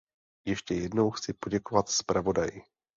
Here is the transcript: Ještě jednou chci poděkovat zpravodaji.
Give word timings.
Ještě 0.45 0.73
jednou 0.73 1.11
chci 1.11 1.33
poděkovat 1.33 1.89
zpravodaji. 1.89 2.63